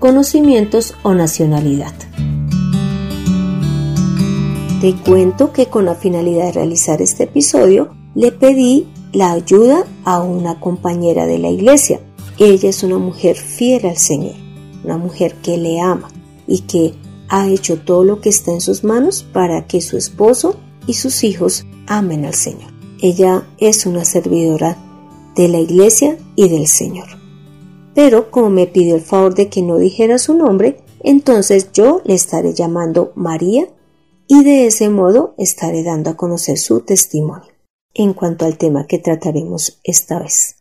conocimientos 0.00 0.94
o 1.04 1.14
nacionalidad. 1.14 1.94
Te 4.80 4.96
cuento 4.96 5.52
que 5.52 5.66
con 5.66 5.84
la 5.84 5.94
finalidad 5.94 6.46
de 6.46 6.52
realizar 6.52 7.02
este 7.02 7.24
episodio 7.24 7.94
le 8.14 8.32
pedí 8.32 8.88
la 9.12 9.32
ayuda 9.32 9.84
a 10.04 10.22
una 10.22 10.58
compañera 10.58 11.26
de 11.26 11.38
la 11.38 11.50
iglesia. 11.50 12.00
Ella 12.38 12.70
es 12.70 12.82
una 12.82 12.96
mujer 12.96 13.36
fiel 13.36 13.84
al 13.84 13.98
Señor, 13.98 14.34
una 14.82 14.96
mujer 14.96 15.34
que 15.42 15.58
le 15.58 15.80
ama 15.80 16.08
y 16.46 16.60
que 16.60 16.94
ha 17.28 17.46
hecho 17.48 17.78
todo 17.78 18.02
lo 18.02 18.22
que 18.22 18.30
está 18.30 18.52
en 18.52 18.62
sus 18.62 18.82
manos 18.82 19.22
para 19.22 19.66
que 19.66 19.82
su 19.82 19.98
esposo 19.98 20.56
y 20.86 20.94
sus 20.94 21.24
hijos 21.24 21.66
amen 21.86 22.24
al 22.24 22.34
Señor. 22.34 22.72
Ella 23.02 23.46
es 23.58 23.84
una 23.84 24.06
servidora 24.06 24.78
de 25.36 25.48
la 25.48 25.58
iglesia 25.58 26.16
y 26.36 26.48
del 26.48 26.66
Señor. 26.66 27.19
Pero 28.02 28.30
como 28.30 28.48
me 28.48 28.66
pidió 28.66 28.94
el 28.94 29.02
favor 29.02 29.34
de 29.34 29.50
que 29.50 29.60
no 29.60 29.76
dijera 29.76 30.16
su 30.16 30.32
nombre, 30.32 30.80
entonces 31.00 31.70
yo 31.74 32.00
le 32.06 32.14
estaré 32.14 32.54
llamando 32.54 33.12
María 33.14 33.68
y 34.26 34.42
de 34.42 34.64
ese 34.64 34.88
modo 34.88 35.34
estaré 35.36 35.82
dando 35.82 36.08
a 36.08 36.16
conocer 36.16 36.56
su 36.56 36.80
testimonio 36.80 37.52
en 37.92 38.14
cuanto 38.14 38.46
al 38.46 38.56
tema 38.56 38.86
que 38.86 38.98
trataremos 38.98 39.80
esta 39.84 40.18
vez. 40.18 40.56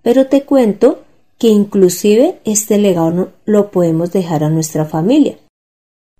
Pero 0.01 0.27
te 0.27 0.43
cuento 0.43 1.03
que 1.37 1.47
inclusive 1.47 2.39
este 2.43 2.77
legado 2.77 3.11
no 3.11 3.29
lo 3.45 3.71
podemos 3.71 4.11
dejar 4.11 4.43
a 4.43 4.49
nuestra 4.49 4.85
familia. 4.85 5.39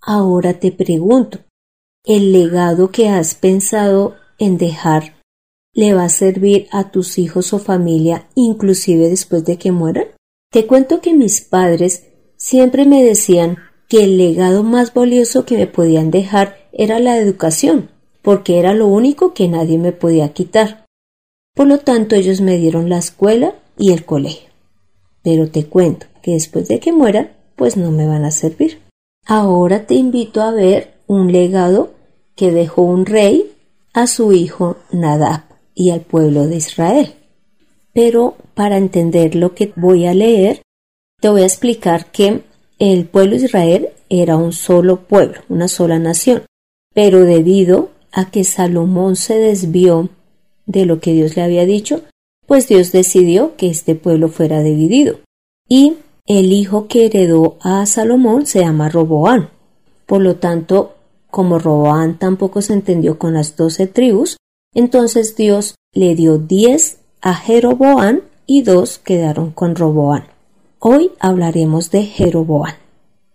Ahora 0.02 0.60
te 0.60 0.72
pregunto, 0.72 1.40
¿el 2.06 2.32
legado 2.32 2.92
que 2.92 3.10
has 3.10 3.36
pensado 3.36 4.16
en 4.40 4.58
dejar 4.58 5.16
le 5.74 5.94
va 5.94 6.06
a 6.06 6.10
servir 6.10 6.68
a 6.72 6.90
tus 6.90 7.18
hijos 7.18 7.54
o 7.54 7.60
familia 7.60 8.28
inclusive 8.36 9.10
después 9.10 9.44
de 9.44 9.58
que 9.58 9.72
mueran? 9.72 10.08
Te 10.52 10.66
cuento 10.66 11.02
que 11.02 11.14
mis 11.14 11.42
padres 11.42 12.07
siempre 12.48 12.86
me 12.86 13.04
decían 13.04 13.58
que 13.90 14.06
el 14.06 14.18
legado 14.18 14.64
más 14.64 14.94
valioso 14.94 15.44
que 15.44 15.58
me 15.58 15.68
podían 15.68 16.12
dejar 16.12 16.58
era 16.72 16.98
la 16.98 17.18
educación, 17.18 17.90
porque 18.22 18.58
era 18.58 18.74
lo 18.74 18.88
único 18.88 19.34
que 19.34 19.50
nadie 19.50 19.78
me 19.78 19.92
podía 19.92 20.32
quitar. 20.32 20.86
Por 21.54 21.68
lo 21.68 21.80
tanto, 21.80 22.16
ellos 22.16 22.40
me 22.40 22.58
dieron 22.58 22.88
la 22.88 23.00
escuela 23.00 23.56
y 23.78 23.92
el 23.92 24.06
colegio. 24.06 24.48
Pero 25.24 25.50
te 25.50 25.66
cuento 25.66 26.06
que 26.22 26.32
después 26.36 26.70
de 26.70 26.80
que 26.80 26.94
muera, 26.94 27.36
pues 27.58 27.76
no 27.76 27.92
me 27.92 28.08
van 28.08 28.24
a 28.24 28.32
servir. 28.32 28.80
Ahora 29.26 29.86
te 29.86 29.96
invito 29.96 30.42
a 30.42 30.52
ver 30.52 30.94
un 31.06 31.34
legado 31.34 31.92
que 32.38 32.54
dejó 32.54 32.84
un 32.84 33.06
rey 33.06 33.52
a 33.92 34.08
su 34.08 34.32
hijo 34.32 34.78
Nadab 34.94 35.44
y 35.76 35.90
al 35.90 36.00
pueblo 36.00 36.48
de 36.48 36.56
Israel. 36.56 37.14
Pero 37.92 38.36
para 38.54 38.78
entender 38.78 39.36
lo 39.36 39.54
que 39.54 39.74
voy 39.76 40.06
a 40.06 40.14
leer, 40.14 40.62
te 41.20 41.30
voy 41.30 41.42
a 41.42 41.46
explicar 41.46 42.12
que 42.12 42.44
el 42.80 43.06
pueblo 43.06 43.38
de 43.38 43.46
Israel 43.46 43.90
era 44.10 44.38
un 44.38 44.54
solo 44.54 45.02
pueblo, 45.08 45.42
una 45.50 45.68
sola 45.68 45.98
nación, 45.98 46.44
pero 46.94 47.22
debido 47.22 47.90
a 48.12 48.30
que 48.30 48.44
Salomón 48.44 49.16
se 49.16 49.38
desvió 49.38 50.10
de 50.66 50.86
lo 50.86 51.00
que 51.00 51.14
Dios 51.14 51.36
le 51.36 51.42
había 51.42 51.66
dicho, 51.66 52.04
pues 52.46 52.68
Dios 52.68 52.92
decidió 52.92 53.56
que 53.56 53.70
este 53.70 53.96
pueblo 53.96 54.30
fuera 54.30 54.62
dividido. 54.62 55.20
Y 55.68 55.96
el 56.28 56.52
hijo 56.52 56.88
que 56.88 57.06
heredó 57.06 57.58
a 57.62 57.86
Salomón 57.86 58.46
se 58.46 58.62
llama 58.62 58.90
Roboán. 58.90 59.50
Por 60.06 60.22
lo 60.22 60.36
tanto, 60.36 60.96
como 61.30 61.60
Roboán 61.60 62.20
tampoco 62.20 62.62
se 62.62 62.74
entendió 62.74 63.18
con 63.18 63.34
las 63.34 63.56
doce 63.56 63.88
tribus, 63.88 64.38
entonces 64.74 65.36
Dios 65.36 65.76
le 65.94 66.16
dio 66.16 66.38
diez 66.38 67.00
a 67.22 67.34
Jeroboán 67.34 68.24
y 68.46 68.62
dos 68.62 69.00
quedaron 69.00 69.52
con 69.52 69.76
Roboán. 69.76 70.37
Hoy 70.80 71.10
hablaremos 71.20 71.90
de 71.90 72.04
Jeroboán 72.04 72.76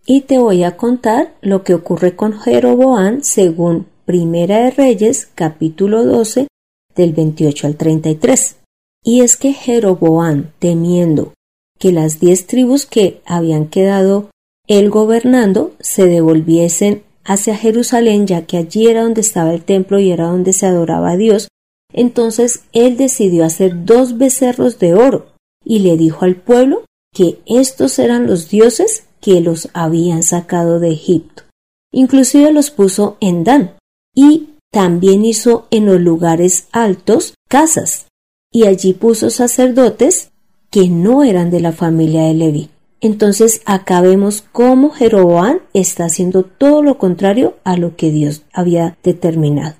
y 0.06 0.20
te 0.20 0.38
voy 0.38 0.62
a 0.62 0.76
contar 0.76 1.34
lo 1.40 1.64
que 1.64 1.74
ocurre 1.74 2.14
con 2.14 2.38
Jeroboán 2.38 3.24
según 3.24 3.88
Primera 4.04 4.58
de 4.58 4.70
Reyes 4.70 5.28
capítulo 5.34 6.04
12 6.04 6.46
del 6.94 7.12
28 7.12 7.66
al 7.66 7.76
33. 7.76 8.58
Y 9.02 9.22
es 9.22 9.36
que 9.36 9.54
Jeroboán, 9.54 10.52
temiendo 10.60 11.34
que 11.80 11.90
las 11.90 12.20
diez 12.20 12.46
tribus 12.46 12.86
que 12.86 13.20
habían 13.26 13.66
quedado 13.66 14.30
él 14.68 14.88
gobernando 14.88 15.72
se 15.80 16.06
devolviesen 16.06 17.02
hacia 17.24 17.56
Jerusalén, 17.56 18.28
ya 18.28 18.46
que 18.46 18.56
allí 18.58 18.86
era 18.86 19.02
donde 19.02 19.20
estaba 19.20 19.52
el 19.52 19.64
templo 19.64 19.98
y 19.98 20.12
era 20.12 20.28
donde 20.28 20.52
se 20.52 20.66
adoraba 20.66 21.10
a 21.10 21.16
Dios, 21.16 21.48
entonces 21.92 22.62
él 22.72 22.96
decidió 22.96 23.44
hacer 23.44 23.84
dos 23.84 24.16
becerros 24.16 24.78
de 24.78 24.94
oro 24.94 25.26
y 25.64 25.80
le 25.80 25.96
dijo 25.96 26.24
al 26.24 26.36
pueblo 26.36 26.84
que 27.12 27.40
estos 27.46 27.98
eran 27.98 28.26
los 28.26 28.48
dioses 28.48 29.04
que 29.20 29.40
los 29.40 29.68
habían 29.74 30.22
sacado 30.22 30.80
de 30.80 30.92
Egipto. 30.92 31.44
Inclusive 31.92 32.52
los 32.52 32.70
puso 32.70 33.16
en 33.20 33.44
Dan 33.44 33.76
y 34.14 34.48
también 34.70 35.24
hizo 35.24 35.66
en 35.70 35.86
los 35.86 36.00
lugares 36.00 36.68
altos 36.72 37.34
casas 37.48 38.06
y 38.50 38.64
allí 38.64 38.94
puso 38.94 39.30
sacerdotes 39.30 40.30
que 40.70 40.88
no 40.88 41.22
eran 41.22 41.50
de 41.50 41.60
la 41.60 41.72
familia 41.72 42.24
de 42.24 42.34
Leví. 42.34 42.70
Entonces 43.02 43.60
acá 43.66 44.00
vemos 44.00 44.44
cómo 44.52 44.90
Jeroboam 44.90 45.58
está 45.74 46.06
haciendo 46.06 46.44
todo 46.44 46.82
lo 46.82 46.98
contrario 46.98 47.56
a 47.64 47.76
lo 47.76 47.96
que 47.96 48.10
Dios 48.10 48.42
había 48.52 48.96
determinado. 49.02 49.74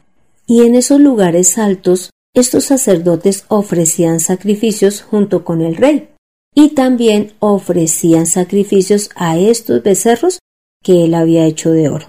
Y 0.46 0.62
en 0.62 0.74
esos 0.74 1.00
lugares 1.00 1.56
altos, 1.56 2.10
estos 2.34 2.64
sacerdotes 2.64 3.44
ofrecían 3.48 4.20
sacrificios 4.20 5.02
junto 5.02 5.44
con 5.44 5.62
el 5.62 5.76
rey 5.76 6.08
y 6.54 6.70
también 6.70 7.32
ofrecían 7.38 8.26
sacrificios 8.26 9.10
a 9.14 9.38
estos 9.38 9.82
becerros 9.82 10.38
que 10.82 11.04
él 11.04 11.14
había 11.14 11.46
hecho 11.46 11.70
de 11.70 11.88
oro. 11.88 12.06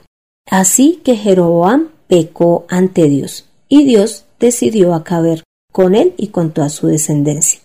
Así 0.50 1.00
que 1.04 1.16
Jeroboam 1.16 1.90
pecó 2.08 2.66
ante 2.70 3.08
Dios 3.08 3.46
y 3.70 3.86
Dios 3.86 4.26
decidió 4.40 4.94
acabar 4.94 5.44
con 5.72 5.96
él 5.96 6.14
y 6.18 6.28
con 6.28 6.52
toda 6.52 6.70
su 6.70 6.88
descendencia. 6.88 7.62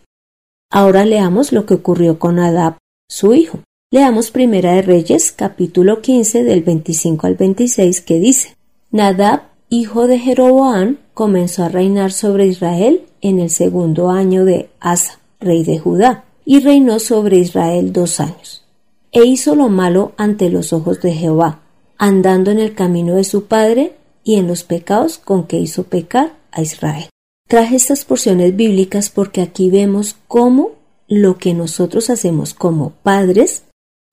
Ahora 0.70 1.04
leamos 1.04 1.52
lo 1.52 1.66
que 1.66 1.74
ocurrió 1.74 2.18
con 2.18 2.38
Adab, 2.38 2.76
su 3.08 3.34
hijo. 3.34 3.60
Leamos 3.90 4.30
Primera 4.30 4.72
de 4.72 4.82
Reyes, 4.82 5.32
capítulo 5.32 6.02
15, 6.02 6.44
del 6.44 6.62
25 6.62 7.26
al 7.26 7.34
26, 7.36 8.02
que 8.02 8.18
dice: 8.18 8.54
Nadab, 8.90 9.44
hijo 9.70 10.06
de 10.06 10.18
Jeroboam, 10.18 10.98
comenzó 11.14 11.64
a 11.64 11.68
reinar 11.70 12.12
sobre 12.12 12.46
Israel 12.46 13.06
en 13.22 13.38
el 13.38 13.48
segundo 13.48 14.10
año 14.10 14.44
de 14.44 14.68
Asa, 14.78 15.20
rey 15.40 15.64
de 15.64 15.78
Judá, 15.78 16.24
y 16.50 16.60
reinó 16.60 16.98
sobre 16.98 17.36
Israel 17.36 17.92
dos 17.92 18.20
años. 18.20 18.64
E 19.12 19.22
hizo 19.26 19.54
lo 19.54 19.68
malo 19.68 20.12
ante 20.16 20.48
los 20.48 20.72
ojos 20.72 21.02
de 21.02 21.12
Jehová, 21.12 21.60
andando 21.98 22.50
en 22.50 22.58
el 22.58 22.74
camino 22.74 23.16
de 23.16 23.24
su 23.24 23.44
padre 23.44 23.96
y 24.24 24.36
en 24.36 24.46
los 24.46 24.62
pecados 24.64 25.18
con 25.18 25.46
que 25.46 25.58
hizo 25.58 25.82
pecar 25.82 26.38
a 26.50 26.62
Israel. 26.62 27.10
Traje 27.48 27.76
estas 27.76 28.06
porciones 28.06 28.56
bíblicas 28.56 29.10
porque 29.10 29.42
aquí 29.42 29.68
vemos 29.68 30.16
cómo 30.26 30.70
lo 31.06 31.36
que 31.36 31.52
nosotros 31.52 32.08
hacemos 32.08 32.54
como 32.54 32.92
padres 33.02 33.64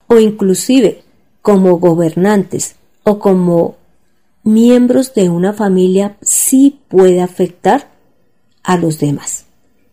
o 0.07 0.19
inclusive 0.19 1.03
como 1.41 1.79
gobernantes 1.79 2.75
o 3.03 3.17
como 3.17 3.77
miembros 4.43 5.13
de 5.13 5.29
una 5.29 5.53
familia 5.53 6.17
sí 6.21 6.81
puede 6.89 7.21
afectar 7.21 7.91
a 8.61 8.75
los 8.75 8.99
demás. 8.99 9.45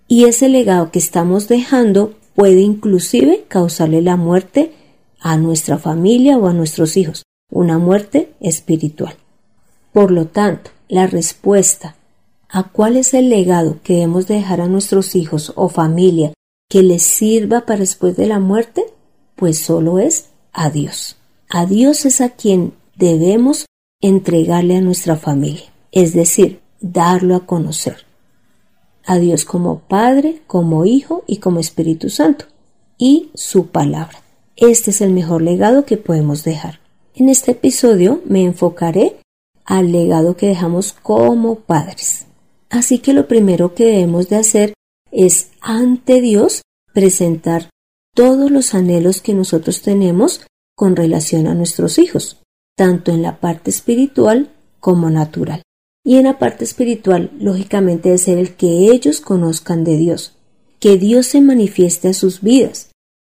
Y 0.09 0.25
ese 0.25 0.49
legado 0.49 0.91
que 0.91 0.99
estamos 0.99 1.47
dejando 1.47 2.17
puede 2.35 2.61
inclusive 2.61 3.45
causarle 3.49 4.03
la 4.03 4.17
muerte 4.17 4.73
a 5.21 5.37
nuestra 5.37 5.79
familia 5.79 6.39
o 6.39 6.49
a 6.49 6.53
nuestros 6.53 6.97
hijos, 6.97 7.23
una 7.51 7.79
muerte 7.79 8.33
espiritual. 8.41 9.15
Por 9.93 10.11
lo 10.11 10.27
tanto, 10.27 10.71
la 10.89 11.07
respuesta 11.07 11.97
a 12.49 12.65
cuál 12.65 12.97
es 12.97 13.15
el 13.15 13.31
legado 13.31 13.79
que 13.83 13.95
debemos 13.95 14.27
dejar 14.27 14.61
a 14.61 14.69
nuestros 14.69 15.15
hijos 15.15 15.53
o 15.57 15.69
familia 15.69 16.33
que 16.69 16.83
les 16.83 17.03
sirva 17.03 17.67
para 17.67 17.81
después 17.81 18.17
de 18.17 18.27
la 18.27 18.41
muerte 18.41 18.85
pues 19.37 19.59
solo 19.59 19.99
es 19.99 20.27
a 20.53 20.71
Dios. 20.71 21.17
A 21.49 21.67
Dios 21.67 22.05
es 22.05 22.21
a 22.21 22.31
quien 22.31 22.75
debemos 22.97 23.67
entregarle 24.01 24.77
a 24.77 24.81
nuestra 24.81 25.17
familia, 25.17 25.73
es 25.91 26.13
decir, 26.13 26.61
darlo 26.81 27.37
a 27.37 27.47
conocer. 27.47 28.07
A 29.05 29.19
Dios 29.19 29.45
como 29.45 29.81
Padre, 29.81 30.43
como 30.47 30.85
Hijo 30.85 31.25
y 31.27 31.39
como 31.39 31.61
Espíritu 31.61 32.11
Santo, 32.11 32.47
y 32.99 33.31
su 33.35 33.69
palabra. 33.69 34.23
Este 34.57 34.91
es 34.91 35.01
el 35.01 35.11
mejor 35.11 35.43
legado 35.43 35.85
que 35.85 35.97
podemos 35.97 36.45
dejar. 36.45 36.81
En 37.15 37.29
este 37.29 37.53
episodio 37.53 38.21
me 38.25 38.45
enfocaré 38.45 39.17
al 39.65 39.93
legado 39.93 40.37
que 40.37 40.47
dejamos 40.47 40.93
como 40.93 41.57
padres. 41.57 42.27
Así 42.71 42.99
que 42.99 43.13
lo 43.13 43.29
primero 43.29 43.75
que 43.75 43.85
debemos 43.85 44.29
de 44.29 44.37
hacer 44.37 44.75
es 45.11 45.51
ante 45.61 46.21
Dios 46.21 46.63
presentar 46.95 47.71
todos 48.15 48.51
los 48.51 48.75
anhelos 48.75 49.21
que 49.21 49.35
nosotros 49.35 49.83
tenemos 49.83 50.43
con 50.75 50.97
relación 50.97 51.47
a 51.47 51.55
nuestros 51.55 51.99
hijos, 51.99 52.43
tanto 52.77 53.13
en 53.13 53.23
la 53.23 53.41
parte 53.41 53.71
espiritual 53.71 54.51
como 54.81 55.11
natural. 55.11 55.63
Y 56.05 56.17
en 56.17 56.25
la 56.25 56.39
parte 56.39 56.65
espiritual, 56.65 57.31
lógicamente, 57.39 58.09
debe 58.09 58.19
ser 58.19 58.39
el 58.39 58.55
que 58.55 58.91
ellos 58.91 59.21
conozcan 59.21 59.85
de 59.85 59.97
Dios, 59.97 60.37
que 60.81 60.97
Dios 60.97 61.27
se 61.27 61.41
manifieste 61.41 62.09
a 62.09 62.15
sus 62.15 62.41
vidas, 62.41 62.91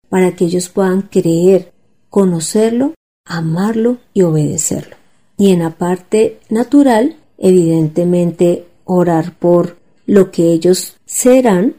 para 0.07 0.36
que 0.36 0.45
ellos 0.45 0.69
puedan 0.69 1.04
creer, 1.04 1.71
conocerlo, 2.10 2.94
amarlo 3.25 3.98
y 4.13 4.21
obedecerlo. 4.21 4.95
Y 5.38 5.51
en 5.51 5.60
la 5.60 5.77
parte 5.77 6.39
natural, 6.50 7.18
evidentemente, 7.38 8.66
orar 8.83 9.38
por 9.38 9.77
lo 10.06 10.31
que 10.31 10.51
ellos 10.51 10.98
serán 11.06 11.75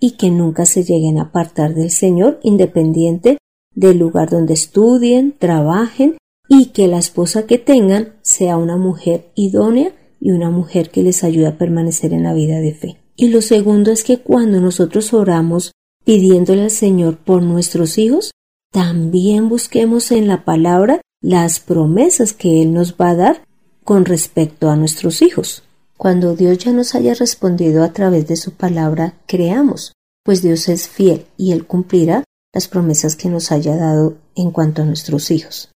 y 0.00 0.12
que 0.12 0.30
nunca 0.30 0.66
se 0.66 0.84
lleguen 0.84 1.18
a 1.18 1.24
apartar 1.24 1.74
del 1.74 1.90
Señor 1.90 2.40
independiente 2.42 3.38
del 3.74 3.98
lugar 3.98 4.30
donde 4.30 4.54
estudien, 4.54 5.34
trabajen 5.38 6.16
y 6.48 6.66
que 6.66 6.88
la 6.88 6.98
esposa 6.98 7.46
que 7.46 7.58
tengan 7.58 8.14
sea 8.22 8.56
una 8.56 8.76
mujer 8.76 9.30
idónea 9.34 9.92
y 10.24 10.30
una 10.30 10.48
mujer 10.48 10.90
que 10.90 11.02
les 11.02 11.22
ayude 11.22 11.46
a 11.46 11.58
permanecer 11.58 12.14
en 12.14 12.22
la 12.22 12.32
vida 12.32 12.58
de 12.58 12.72
fe. 12.72 12.96
Y 13.14 13.28
lo 13.28 13.42
segundo 13.42 13.92
es 13.92 14.04
que 14.04 14.20
cuando 14.20 14.58
nosotros 14.58 15.12
oramos 15.12 15.72
pidiéndole 16.02 16.62
al 16.62 16.70
Señor 16.70 17.18
por 17.18 17.42
nuestros 17.42 17.98
hijos, 17.98 18.30
también 18.72 19.50
busquemos 19.50 20.10
en 20.12 20.26
la 20.26 20.46
palabra 20.46 21.02
las 21.20 21.60
promesas 21.60 22.32
que 22.32 22.62
Él 22.62 22.72
nos 22.72 22.94
va 22.94 23.10
a 23.10 23.16
dar 23.16 23.44
con 23.84 24.06
respecto 24.06 24.70
a 24.70 24.76
nuestros 24.76 25.20
hijos. 25.20 25.62
Cuando 25.98 26.34
Dios 26.34 26.56
ya 26.56 26.72
nos 26.72 26.94
haya 26.94 27.12
respondido 27.12 27.84
a 27.84 27.92
través 27.92 28.26
de 28.26 28.36
su 28.36 28.52
palabra, 28.52 29.20
creamos, 29.26 29.92
pues 30.24 30.40
Dios 30.40 30.70
es 30.70 30.88
fiel 30.88 31.26
y 31.36 31.52
Él 31.52 31.66
cumplirá 31.66 32.24
las 32.54 32.68
promesas 32.68 33.14
que 33.14 33.28
nos 33.28 33.52
haya 33.52 33.76
dado 33.76 34.16
en 34.34 34.52
cuanto 34.52 34.80
a 34.80 34.86
nuestros 34.86 35.30
hijos. 35.30 35.70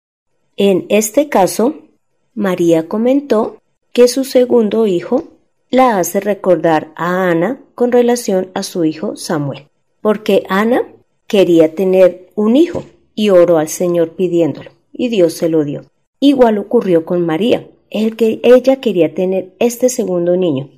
En 0.56 0.87
este 0.89 1.29
caso, 1.29 1.75
María 2.35 2.89
comentó 2.89 3.59
que 3.93 4.08
su 4.08 4.25
segundo 4.25 4.87
hijo 4.87 5.25
la 5.70 5.99
hace 5.99 6.20
recordar 6.20 6.93
a 6.96 7.31
Ana 7.31 7.61
con 7.75 7.93
relación 7.93 8.50
a 8.55 8.62
su 8.62 8.85
hijo 8.85 9.17
Samuel, 9.17 9.69
porque 10.00 10.44
Ana 10.49 10.82
quería 11.26 11.75
tener 11.75 12.31
un 12.35 12.56
hijo 12.56 12.85
y 13.14 13.31
oró 13.31 13.58
al 13.58 13.69
Señor 13.69 14.11
pidiéndolo, 14.11 14.70
y 14.93 15.08
Dios 15.08 15.35
se 15.35 15.49
lo 15.49 15.64
dio. 15.64 15.85
Igual 16.20 16.58
ocurrió 16.58 17.05
con 17.05 17.25
María, 17.25 17.69
el 17.90 18.17
que 18.17 18.40
ella 18.43 18.81
quería 18.81 19.14
tener 19.14 19.55
este 19.58 19.88
segundo 19.88 20.37
niño 20.37 20.70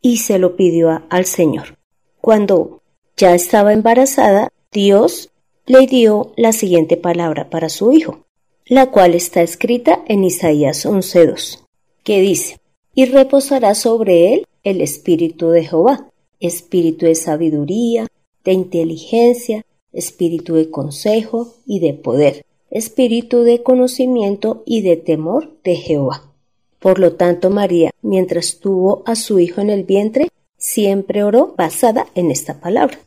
y 0.00 0.18
se 0.18 0.38
lo 0.38 0.56
pidió 0.56 1.02
al 1.08 1.24
Señor. 1.24 1.78
Cuando 2.20 2.82
ya 3.16 3.34
estaba 3.34 3.72
embarazada, 3.72 4.52
Dios 4.72 5.30
le 5.66 5.86
dio 5.86 6.32
la 6.36 6.52
siguiente 6.52 6.96
palabra 6.96 7.50
para 7.50 7.68
su 7.68 7.92
hijo, 7.92 8.26
la 8.66 8.90
cual 8.90 9.14
está 9.14 9.42
escrita 9.42 10.02
en 10.06 10.24
Isaías 10.24 10.86
11.2, 10.86 11.65
que 12.06 12.20
dice, 12.20 12.60
y 12.94 13.06
reposará 13.06 13.74
sobre 13.74 14.32
él 14.32 14.46
el 14.62 14.80
espíritu 14.80 15.48
de 15.48 15.64
Jehová, 15.64 16.08
espíritu 16.38 17.04
de 17.04 17.16
sabiduría, 17.16 18.06
de 18.44 18.52
inteligencia, 18.52 19.66
espíritu 19.92 20.54
de 20.54 20.70
consejo 20.70 21.54
y 21.66 21.80
de 21.80 21.94
poder, 21.94 22.46
espíritu 22.70 23.42
de 23.42 23.64
conocimiento 23.64 24.62
y 24.64 24.82
de 24.82 24.96
temor 24.96 25.58
de 25.64 25.74
Jehová. 25.74 26.32
Por 26.78 27.00
lo 27.00 27.14
tanto, 27.14 27.50
María, 27.50 27.90
mientras 28.02 28.60
tuvo 28.60 29.02
a 29.04 29.16
su 29.16 29.40
hijo 29.40 29.60
en 29.60 29.70
el 29.70 29.82
vientre, 29.82 30.28
siempre 30.56 31.24
oró 31.24 31.54
basada 31.58 32.06
en 32.14 32.30
esta 32.30 32.60
palabra. 32.60 33.00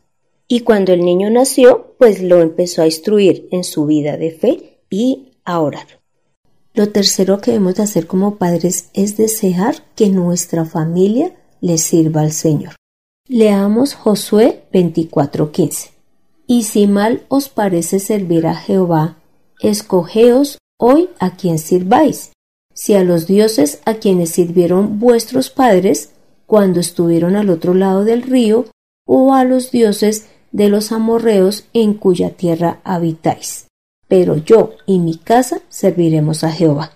Y 0.46 0.60
cuando 0.60 0.92
el 0.92 1.06
niño 1.06 1.30
nació, 1.30 1.94
pues 1.96 2.20
lo 2.22 2.42
empezó 2.42 2.82
a 2.82 2.86
instruir 2.86 3.48
en 3.50 3.64
su 3.64 3.86
vida 3.86 4.18
de 4.18 4.32
fe 4.32 4.80
y 4.90 5.30
a 5.44 5.60
orar. 5.60 5.99
Lo 6.72 6.90
tercero 6.90 7.40
que 7.40 7.50
debemos 7.50 7.74
de 7.76 7.82
hacer 7.82 8.06
como 8.06 8.36
padres 8.36 8.90
es 8.94 9.16
desear 9.16 9.84
que 9.96 10.08
nuestra 10.08 10.64
familia 10.64 11.34
le 11.60 11.78
sirva 11.78 12.20
al 12.20 12.32
Señor. 12.32 12.74
Leamos 13.28 13.94
Josué 13.94 14.64
24:15. 14.72 15.90
Y 16.46 16.64
si 16.64 16.86
mal 16.86 17.24
os 17.28 17.48
parece 17.48 18.00
servir 18.00 18.46
a 18.46 18.54
Jehová, 18.54 19.18
escogeos 19.60 20.58
hoy 20.78 21.10
a 21.18 21.36
quien 21.36 21.58
sirváis, 21.58 22.32
si 22.74 22.94
a 22.94 23.04
los 23.04 23.26
dioses 23.26 23.80
a 23.84 23.94
quienes 23.94 24.30
sirvieron 24.30 24.98
vuestros 24.98 25.50
padres 25.50 26.10
cuando 26.46 26.80
estuvieron 26.80 27.36
al 27.36 27.50
otro 27.50 27.74
lado 27.74 28.04
del 28.04 28.22
río, 28.22 28.66
o 29.06 29.34
a 29.34 29.44
los 29.44 29.70
dioses 29.70 30.26
de 30.52 30.68
los 30.68 30.92
amorreos 30.92 31.64
en 31.72 31.94
cuya 31.94 32.30
tierra 32.30 32.80
habitáis. 32.84 33.66
Pero 34.10 34.36
yo 34.38 34.72
y 34.86 34.98
mi 34.98 35.16
casa 35.16 35.62
serviremos 35.68 36.42
a 36.42 36.50
Jehová. 36.50 36.90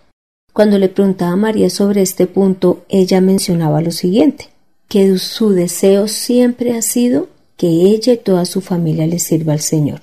Cuando 0.52 0.80
le 0.80 0.88
preguntaba 0.88 1.30
a 1.30 1.36
María 1.36 1.70
sobre 1.70 2.02
este 2.02 2.26
punto, 2.26 2.84
ella 2.88 3.20
mencionaba 3.20 3.80
lo 3.80 3.92
siguiente, 3.92 4.48
que 4.88 5.16
su 5.18 5.50
deseo 5.50 6.08
siempre 6.08 6.76
ha 6.76 6.82
sido 6.82 7.28
que 7.56 7.68
ella 7.68 8.14
y 8.14 8.16
toda 8.16 8.44
su 8.46 8.60
familia 8.60 9.06
le 9.06 9.20
sirva 9.20 9.52
al 9.52 9.60
Señor, 9.60 10.02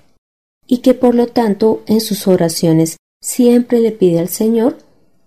y 0.66 0.78
que 0.78 0.94
por 0.94 1.14
lo 1.14 1.28
tanto 1.28 1.84
en 1.86 2.00
sus 2.00 2.28
oraciones 2.28 2.96
siempre 3.20 3.82
le 3.82 3.92
pide 3.92 4.20
al 4.20 4.30
Señor 4.30 4.78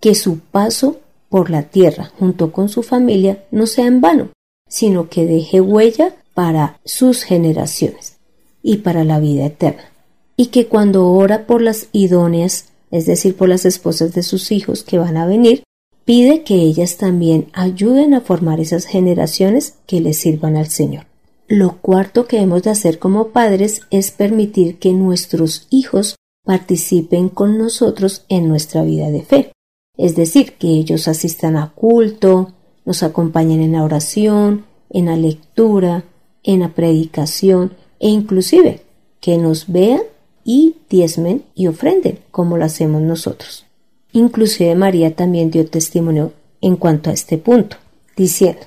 que 0.01 0.15
su 0.15 0.39
paso 0.39 1.01
por 1.29 1.51
la 1.51 1.65
tierra 1.65 2.13
junto 2.19 2.51
con 2.51 2.71
su 2.71 2.83
familia 2.83 3.45
no 3.51 3.67
sea 3.67 3.87
en 3.87 4.01
vano, 4.01 4.31
sino 4.71 5.11
que 5.11 5.27
deje 5.27 5.61
huella 5.61 6.17
para 6.33 6.81
sus 6.87 7.25
generaciones 7.25 8.17
y 8.63 8.79
para 8.79 9.05
la 9.05 9.21
vida 9.21 9.45
eterna. 9.45 9.94
Y 10.37 10.47
que 10.47 10.67
cuando 10.67 11.09
ora 11.09 11.47
por 11.47 11.63
las 11.63 11.89
idóneas, 11.93 12.67
es 12.91 13.07
decir, 13.07 13.37
por 13.37 13.49
las 13.49 13.65
esposas 13.65 14.13
de 14.15 14.23
sus 14.23 14.53
hijos 14.53 14.83
que 14.83 14.99
van 14.99 15.17
a 15.17 15.27
venir, 15.27 15.63
pide 16.05 16.43
que 16.43 16.57
ellas 16.57 16.97
también 16.97 17.49
ayuden 17.53 18.15
a 18.15 18.21
formar 18.21 18.61
esas 18.61 18.87
generaciones 18.87 19.75
que 19.87 20.01
le 20.01 20.13
sirvan 20.13 20.57
al 20.57 20.69
Señor. 20.69 21.07
Lo 21.47 21.81
cuarto 21.81 22.27
que 22.27 22.41
hemos 22.41 22.63
de 22.63 22.71
hacer 22.71 22.99
como 22.99 23.29
padres 23.29 23.83
es 23.91 24.11
permitir 24.11 24.79
que 24.79 24.93
nuestros 24.93 25.67
hijos 25.71 26.17
participen 26.45 27.29
con 27.29 27.59
nosotros 27.59 28.25
en 28.29 28.49
nuestra 28.49 28.83
vida 28.83 29.11
de 29.11 29.23
fe 29.23 29.55
es 29.97 30.17
decir, 30.17 30.55
que 30.55 30.69
ellos 30.69 31.09
asistan 31.09 31.57
a 31.57 31.73
culto, 31.75 32.53
nos 32.85 33.03
acompañen 33.03 33.63
en 33.63 33.73
la 33.73 33.85
oración, 33.85 34.65
en 34.91 35.07
la 35.07 35.17
lectura, 35.17 36.05
en 36.43 36.61
la 36.61 36.75
predicación 36.75 37.75
e 38.01 38.09
inclusive 38.09 38.83
que 39.21 39.39
nos 39.39 39.69
vean 39.69 40.03
y 40.45 40.77
diezmen 40.91 41.45
y 41.55 41.67
ofrenden 41.67 42.19
como 42.31 42.57
lo 42.57 42.65
hacemos 42.65 43.03
nosotros. 43.03 43.67
Inclusive 44.13 44.75
María 44.75 45.17
también 45.17 45.51
dio 45.51 45.67
testimonio 45.67 46.33
en 46.61 46.77
cuanto 46.77 47.11
a 47.11 47.13
este 47.13 47.39
punto, 47.39 47.77
diciendo 48.17 48.63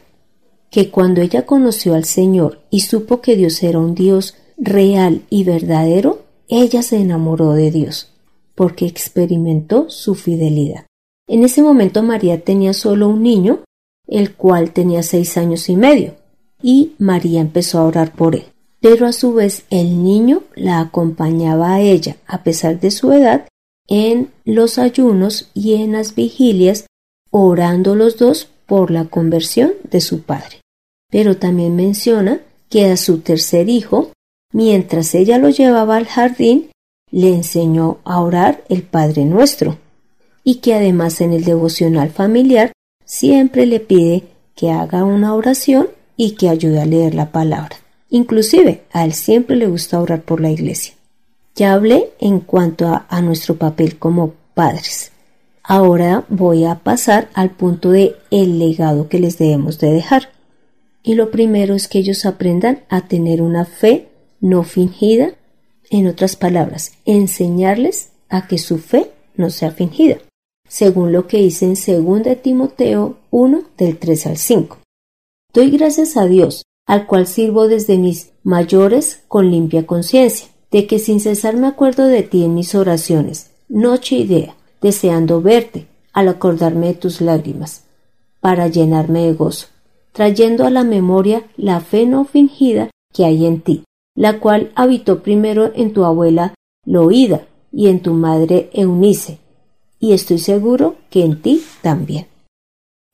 que 0.70 0.92
cuando 0.92 1.22
ella 1.22 1.46
conoció 1.46 1.96
al 1.96 2.04
Señor 2.04 2.60
y 2.70 2.82
supo 2.82 3.22
que 3.22 3.36
Dios 3.36 3.64
era 3.64 3.80
un 3.80 3.96
Dios 3.96 4.36
real 4.58 5.22
y 5.30 5.44
verdadero, 5.44 6.24
ella 6.50 6.82
se 6.82 6.98
enamoró 6.98 7.54
de 7.54 7.72
Dios, 7.72 8.12
porque 8.56 8.86
experimentó 8.86 9.90
su 9.90 10.16
fidelidad. 10.16 10.86
En 11.28 11.44
ese 11.44 11.62
momento 11.62 12.04
María 12.04 12.42
tenía 12.42 12.74
solo 12.74 13.08
un 13.10 13.22
niño, 13.22 13.60
el 14.08 14.34
cual 14.34 14.72
tenía 14.72 15.04
seis 15.04 15.38
años 15.38 15.70
y 15.70 15.76
medio, 15.76 16.16
y 16.62 16.94
María 16.98 17.42
empezó 17.42 17.80
a 17.80 17.86
orar 17.86 18.14
por 18.14 18.36
él. 18.36 18.46
Pero 18.80 19.08
a 19.08 19.12
su 19.12 19.34
vez 19.34 19.64
el 19.70 20.04
niño 20.04 20.44
la 20.56 20.80
acompañaba 20.80 21.74
a 21.74 21.82
ella, 21.82 22.18
a 22.28 22.44
pesar 22.44 22.80
de 22.80 22.92
su 22.92 23.12
edad, 23.12 23.48
en 23.88 24.32
los 24.46 24.78
ayunos 24.78 25.50
y 25.54 25.76
en 25.76 25.94
las 25.94 26.14
vigilias, 26.14 26.86
orando 27.32 27.96
los 27.96 28.18
dos 28.18 28.50
por 28.66 28.92
la 28.92 29.06
conversión 29.06 29.74
de 29.90 30.02
su 30.02 30.22
padre. 30.22 30.62
Pero 31.10 31.38
también 31.38 31.76
menciona 31.76 32.42
que 32.70 32.86
a 32.86 32.98
su 32.98 33.20
tercer 33.20 33.70
hijo, 33.70 34.12
mientras 34.52 35.16
ella 35.16 35.38
lo 35.38 35.50
llevaba 35.50 35.96
al 35.96 36.06
jardín, 36.06 36.70
le 37.12 37.30
enseñó 37.30 38.00
a 38.04 38.22
orar 38.22 38.64
el 38.68 38.84
Padre 38.84 39.24
Nuestro, 39.24 39.78
y 40.44 40.56
que 40.56 40.74
además 40.74 41.22
en 41.22 41.34
el 41.34 41.44
devocional 41.46 42.10
familiar 42.10 42.74
siempre 43.06 43.66
le 43.66 43.80
pide 43.80 44.24
que 44.56 44.72
haga 44.72 45.04
una 45.04 45.34
oración 45.34 45.88
y 46.18 46.32
que 46.32 46.50
ayude 46.50 46.82
a 46.82 46.86
leer 46.86 47.16
la 47.16 47.32
palabra. 47.32 47.78
Inclusive 48.10 48.84
a 48.92 49.06
él 49.06 49.14
siempre 49.14 49.56
le 49.56 49.68
gusta 49.68 50.00
orar 50.00 50.22
por 50.22 50.42
la 50.42 50.50
iglesia. 50.50 50.94
Ya 51.56 51.74
hablé 51.74 52.12
en 52.20 52.40
cuanto 52.40 52.88
a, 52.88 53.22
nuestro 53.22 53.56
papel 53.58 53.98
como 53.98 54.34
padres. 54.54 55.12
Ahora 55.64 56.24
voy 56.30 56.66
a 56.66 56.76
pasar 56.76 57.30
al 57.34 57.52
punto 57.52 57.92
de 57.92 58.16
el 58.32 58.60
legado 58.60 59.10
que 59.10 59.20
les 59.20 59.38
debemos 59.38 59.80
de 59.80 59.92
dejar. 59.92 60.30
Y 61.04 61.16
lo 61.16 61.32
primero 61.32 61.74
es 61.76 61.88
que 61.88 62.00
ellos 62.00 62.26
aprendan 62.26 62.84
a 62.90 63.08
tener 63.08 63.42
una 63.42 63.66
fe 63.66 64.08
no 64.40 64.64
fingida, 64.64 65.34
en 65.90 66.08
otras 66.08 66.36
palabras, 66.36 66.92
enseñarles 67.06 68.10
a 68.30 68.48
que 68.48 68.58
su 68.58 68.78
fe 68.78 69.12
no 69.36 69.50
sea 69.50 69.72
fingida, 69.72 70.18
según 70.68 71.12
lo 71.12 71.28
que 71.28 71.38
dice 71.38 71.66
en 71.66 71.76
2 71.76 72.42
Timoteo 72.42 73.18
1 73.32 73.64
del 73.78 73.98
3 73.98 74.28
al 74.28 74.38
5. 74.38 74.80
Doy 75.54 75.72
gracias 75.72 76.18
a 76.18 76.26
Dios, 76.26 76.64
al 76.88 77.06
cual 77.06 77.28
sirvo 77.28 77.68
desde 77.68 77.98
mis 77.98 78.32
mayores 78.44 79.22
con 79.28 79.52
limpia 79.52 79.86
conciencia, 79.86 80.48
de 80.72 80.88
que 80.88 81.00
sin 81.00 81.20
cesar 81.20 81.56
me 81.56 81.68
acuerdo 81.68 82.08
de 82.08 82.24
ti 82.24 82.44
en 82.44 82.56
mis 82.56 82.74
oraciones, 82.76 83.52
noche 83.70 84.16
y 84.16 84.24
día, 84.26 84.56
deseando 84.82 85.42
verte 85.42 85.88
al 86.14 86.30
acordarme 86.30 86.88
de 86.88 86.94
tus 86.96 87.22
lágrimas, 87.22 87.84
para 88.40 88.68
llenarme 88.68 89.26
de 89.26 89.34
gozo, 89.34 89.68
trayendo 90.14 90.66
a 90.66 90.70
la 90.70 90.84
memoria 90.84 91.44
la 91.58 91.82
fe 91.82 92.06
no 92.06 92.26
fingida 92.26 92.90
que 93.14 93.26
hay 93.26 93.46
en 93.46 93.62
ti, 93.62 93.84
la 94.16 94.40
cual 94.40 94.72
habitó 94.76 95.22
primero 95.22 95.72
en 95.76 95.94
tu 95.94 96.06
abuela 96.06 96.54
Loída 96.86 97.48
y 97.72 97.90
en 97.90 98.02
tu 98.02 98.14
madre 98.14 98.70
Eunice, 98.72 99.40
y 100.00 100.14
estoy 100.14 100.40
seguro 100.40 100.96
que 101.10 101.26
en 101.26 101.42
ti 101.42 101.64
también. 101.82 102.28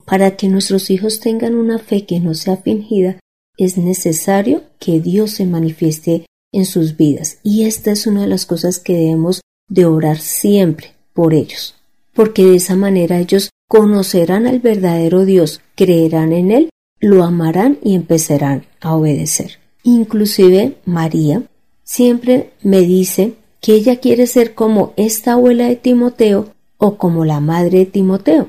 Para 0.04 0.36
que 0.36 0.48
nuestros 0.48 0.90
hijos 0.90 1.18
tengan 1.18 1.54
una 1.56 1.78
fe 1.78 2.06
que 2.06 2.20
no 2.20 2.34
sea 2.34 2.58
fingida, 2.58 3.18
es 3.56 3.78
necesario 3.78 4.62
que 4.78 5.00
Dios 5.00 5.32
se 5.32 5.46
manifieste 5.46 6.26
en 6.52 6.66
sus 6.66 6.96
vidas, 6.96 7.38
y 7.42 7.64
esta 7.64 7.90
es 7.92 8.06
una 8.06 8.22
de 8.22 8.28
las 8.28 8.46
cosas 8.46 8.78
que 8.78 8.94
debemos 8.94 9.40
de 9.68 9.86
orar 9.86 10.18
siempre, 10.18 10.92
por 11.12 11.32
ellos, 11.32 11.74
porque 12.12 12.44
de 12.44 12.56
esa 12.56 12.76
manera 12.76 13.18
ellos 13.18 13.50
conocerán 13.68 14.46
al 14.46 14.60
verdadero 14.60 15.24
Dios, 15.24 15.60
creerán 15.74 16.32
en 16.32 16.50
Él, 16.50 16.70
lo 17.00 17.24
amarán 17.24 17.78
y 17.82 17.94
empezarán 17.94 18.66
a 18.80 18.94
obedecer. 18.94 19.58
Inclusive 19.82 20.76
María 20.84 21.42
siempre 21.82 22.50
me 22.62 22.80
dice 22.80 23.34
que 23.60 23.74
ella 23.74 24.00
quiere 24.00 24.26
ser 24.26 24.54
como 24.54 24.92
esta 24.96 25.32
abuela 25.32 25.66
de 25.66 25.76
Timoteo 25.76 26.50
o 26.78 26.96
como 26.96 27.24
la 27.24 27.40
madre 27.40 27.78
de 27.78 27.86
Timoteo, 27.86 28.48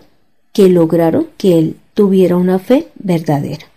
que 0.53 0.69
lograron 0.69 1.27
que 1.37 1.57
él 1.57 1.77
tuviera 1.93 2.37
una 2.37 2.59
fe 2.59 2.87
verdadera. 2.95 3.67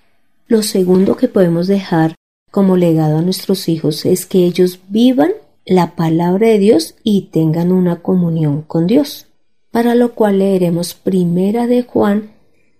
Lo 0.48 0.62
segundo 0.62 1.18
que 1.18 1.28
podemos 1.28 1.66
dejar 1.66 2.14
como 2.50 2.78
legado 2.78 3.18
a 3.18 3.22
nuestros 3.22 3.68
hijos 3.68 4.06
es 4.06 4.24
que 4.24 4.46
ellos 4.46 4.80
vivan 4.88 5.32
la 5.66 5.94
palabra 5.94 6.48
de 6.48 6.58
Dios 6.58 6.94
y 7.02 7.28
tengan 7.30 7.70
una 7.70 8.00
comunión 8.00 8.62
con 8.62 8.86
Dios, 8.86 9.26
para 9.70 9.94
lo 9.94 10.14
cual 10.14 10.38
leeremos 10.38 10.94
primera 10.94 11.66
de 11.66 11.82
Juan 11.82 12.30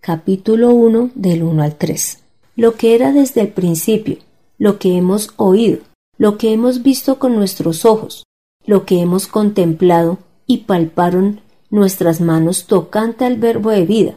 capítulo 0.00 0.70
1 0.70 1.10
del 1.14 1.42
1 1.42 1.62
al 1.62 1.76
3. 1.76 2.22
Lo 2.56 2.74
que 2.76 2.94
era 2.94 3.12
desde 3.12 3.42
el 3.42 3.48
principio, 3.48 4.16
lo 4.56 4.78
que 4.78 4.96
hemos 4.96 5.34
oído, 5.36 5.80
lo 6.16 6.38
que 6.38 6.54
hemos 6.54 6.82
visto 6.82 7.18
con 7.18 7.36
nuestros 7.36 7.84
ojos, 7.84 8.24
lo 8.64 8.86
que 8.86 9.02
hemos 9.02 9.26
contemplado 9.26 10.16
y 10.46 10.58
palparon 10.58 11.42
nuestras 11.68 12.22
manos 12.22 12.64
tocante 12.64 13.26
al 13.26 13.36
verbo 13.36 13.68
de 13.68 13.84
vida, 13.84 14.16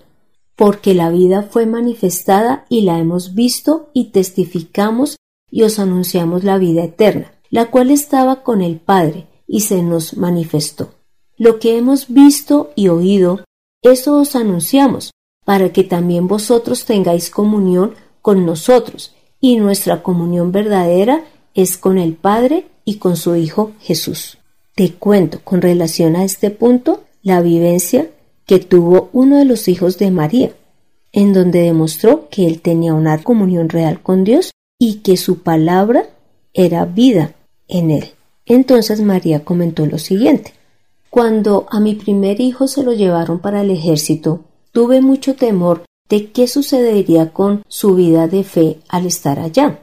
porque 0.61 0.93
la 0.93 1.09
vida 1.09 1.41
fue 1.41 1.65
manifestada 1.65 2.65
y 2.69 2.81
la 2.81 2.99
hemos 2.99 3.33
visto 3.33 3.89
y 3.93 4.11
testificamos 4.11 5.17
y 5.49 5.63
os 5.63 5.79
anunciamos 5.79 6.43
la 6.43 6.59
vida 6.59 6.83
eterna 6.83 7.31
la 7.51 7.69
cual 7.69 7.91
estaba 7.91 8.41
con 8.41 8.61
el 8.61 8.79
Padre 8.79 9.27
y 9.45 9.61
se 9.61 9.83
nos 9.83 10.17
manifestó. 10.17 10.95
Lo 11.37 11.59
que 11.59 11.77
hemos 11.77 12.07
visto 12.07 12.71
y 12.75 12.87
oído, 12.87 13.43
eso 13.83 14.19
os 14.19 14.35
anunciamos, 14.35 15.11
para 15.45 15.71
que 15.73 15.83
también 15.83 16.27
vosotros 16.27 16.85
tengáis 16.85 17.29
comunión 17.29 17.93
con 18.21 18.45
nosotros, 18.45 19.13
y 19.39 19.57
nuestra 19.57 20.01
comunión 20.01 20.51
verdadera 20.51 21.25
es 21.53 21.77
con 21.77 21.97
el 21.97 22.13
Padre 22.13 22.67
y 22.85 22.95
con 22.97 23.17
su 23.17 23.35
Hijo 23.35 23.71
Jesús. 23.81 24.37
Te 24.75 24.93
cuento 24.93 25.41
con 25.43 25.61
relación 25.61 26.15
a 26.15 26.23
este 26.23 26.49
punto 26.51 27.03
la 27.21 27.41
vivencia 27.41 28.09
que 28.51 28.59
tuvo 28.59 29.09
uno 29.13 29.37
de 29.37 29.45
los 29.45 29.69
hijos 29.69 29.97
de 29.97 30.11
María, 30.11 30.51
en 31.13 31.31
donde 31.31 31.61
demostró 31.61 32.27
que 32.29 32.45
él 32.45 32.59
tenía 32.59 32.93
una 32.93 33.23
comunión 33.23 33.69
real 33.69 34.01
con 34.01 34.25
Dios 34.25 34.51
y 34.77 34.95
que 34.95 35.15
su 35.15 35.37
palabra 35.37 36.09
era 36.53 36.83
vida 36.83 37.33
en 37.69 37.91
él. 37.91 38.11
Entonces 38.45 38.99
María 38.99 39.45
comentó 39.45 39.85
lo 39.85 39.97
siguiente. 39.97 40.53
Cuando 41.09 41.65
a 41.71 41.79
mi 41.79 41.95
primer 41.95 42.41
hijo 42.41 42.67
se 42.67 42.83
lo 42.83 42.91
llevaron 42.91 43.39
para 43.39 43.61
el 43.61 43.71
ejército, 43.71 44.41
tuve 44.73 44.99
mucho 44.99 45.35
temor 45.35 45.85
de 46.09 46.29
qué 46.31 46.45
sucedería 46.49 47.31
con 47.31 47.63
su 47.69 47.95
vida 47.95 48.27
de 48.27 48.43
fe 48.43 48.79
al 48.89 49.05
estar 49.05 49.39
allá. 49.39 49.81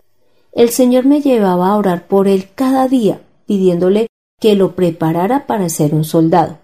El 0.53 0.69
Señor 0.69 1.07
me 1.07 1.23
llevaba 1.23 1.69
a 1.69 1.77
orar 1.79 2.07
por 2.07 2.29
él 2.29 2.51
cada 2.55 2.87
día, 2.87 3.23
pidiéndole 3.47 4.09
que 4.39 4.57
lo 4.57 4.77
preparara 4.77 5.47
para 5.47 5.71
ser 5.71 5.95
un 5.95 6.05
soldado, 6.05 6.59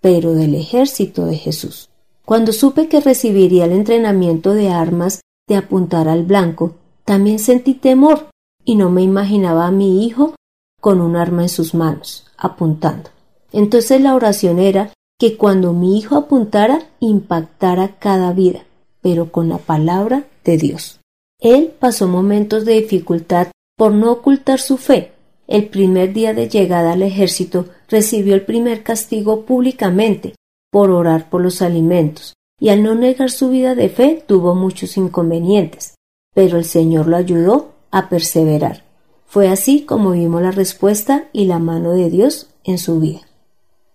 pero 0.00 0.34
del 0.34 0.54
ejército 0.54 1.26
de 1.26 1.36
Jesús. 1.36 1.88
Cuando 2.24 2.52
supe 2.52 2.88
que 2.88 3.00
recibiría 3.00 3.64
el 3.64 3.72
entrenamiento 3.72 4.54
de 4.54 4.68
armas 4.70 5.20
de 5.48 5.56
apuntar 5.56 6.08
al 6.08 6.24
blanco, 6.24 6.74
también 7.04 7.38
sentí 7.38 7.74
temor 7.74 8.28
y 8.64 8.76
no 8.76 8.90
me 8.90 9.02
imaginaba 9.02 9.66
a 9.66 9.72
mi 9.72 10.04
hijo 10.06 10.34
con 10.80 11.00
un 11.00 11.16
arma 11.16 11.42
en 11.42 11.48
sus 11.48 11.74
manos, 11.74 12.26
apuntando. 12.36 13.10
Entonces 13.52 14.00
la 14.00 14.14
oración 14.14 14.58
era 14.58 14.92
que 15.18 15.36
cuando 15.36 15.72
mi 15.72 15.98
hijo 15.98 16.16
apuntara 16.16 16.88
impactara 17.00 17.98
cada 17.98 18.32
vida, 18.32 18.64
pero 19.02 19.30
con 19.30 19.48
la 19.48 19.58
palabra 19.58 20.24
de 20.44 20.56
Dios. 20.56 21.00
Él 21.40 21.72
pasó 21.78 22.06
momentos 22.06 22.64
de 22.64 22.80
dificultad 22.80 23.48
por 23.76 23.92
no 23.92 24.12
ocultar 24.12 24.60
su 24.60 24.76
fe. 24.76 25.12
El 25.50 25.66
primer 25.66 26.12
día 26.12 26.32
de 26.32 26.48
llegada 26.48 26.92
al 26.92 27.02
ejército 27.02 27.66
recibió 27.88 28.36
el 28.36 28.42
primer 28.42 28.84
castigo 28.84 29.44
públicamente 29.46 30.36
por 30.70 30.92
orar 30.92 31.28
por 31.28 31.40
los 31.40 31.60
alimentos, 31.60 32.34
y 32.60 32.68
al 32.68 32.84
no 32.84 32.94
negar 32.94 33.32
su 33.32 33.50
vida 33.50 33.74
de 33.74 33.88
fe 33.88 34.22
tuvo 34.24 34.54
muchos 34.54 34.96
inconvenientes, 34.96 35.96
pero 36.34 36.56
el 36.56 36.64
Señor 36.64 37.08
lo 37.08 37.16
ayudó 37.16 37.72
a 37.90 38.08
perseverar. 38.08 38.84
Fue 39.26 39.48
así 39.48 39.82
como 39.82 40.12
vimos 40.12 40.40
la 40.40 40.52
respuesta 40.52 41.28
y 41.32 41.46
la 41.46 41.58
mano 41.58 41.94
de 41.94 42.10
Dios 42.10 42.50
en 42.62 42.78
su 42.78 43.00
vida. 43.00 43.22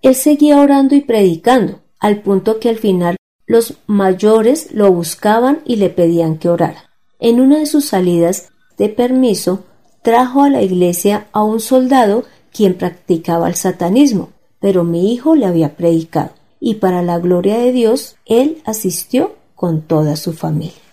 Él 0.02 0.16
seguía 0.16 0.60
orando 0.60 0.94
y 0.94 1.02
predicando, 1.02 1.80
al 2.02 2.22
punto 2.22 2.60
que 2.60 2.68
al 2.68 2.80
final 2.80 3.16
los 3.48 3.76
mayores 3.88 4.74
lo 4.74 4.92
buscaban 4.92 5.62
y 5.64 5.78
le 5.78 5.90
pedían 5.90 6.38
que 6.38 6.50
orara. 6.50 6.92
En 7.18 7.40
una 7.40 7.60
de 7.60 7.66
sus 7.66 7.86
salidas 7.86 8.50
de 8.78 8.90
permiso, 8.90 9.64
trajo 10.06 10.44
a 10.44 10.52
la 10.52 10.62
iglesia 10.62 11.26
a 11.32 11.44
un 11.44 11.60
soldado 11.60 12.26
quien 12.54 12.76
practicaba 12.76 13.50
el 13.50 13.56
satanismo, 13.56 14.30
pero 14.60 14.84
mi 14.84 15.12
hijo 15.12 15.36
le 15.36 15.48
había 15.48 15.76
predicado, 15.76 16.30
y 16.60 16.76
para 16.76 17.02
la 17.02 17.18
gloria 17.18 17.58
de 17.58 17.72
Dios, 17.72 18.16
él 18.28 18.62
asistió 18.66 19.34
con 19.56 19.82
toda 19.82 20.16
su 20.16 20.34
familia. 20.34 20.86